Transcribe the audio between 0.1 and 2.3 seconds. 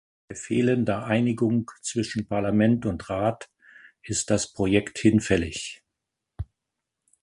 Bei fehlender Einigung zwischen